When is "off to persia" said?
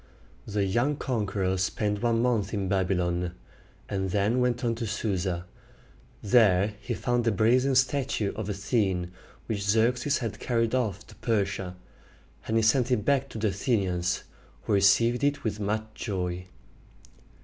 10.73-11.75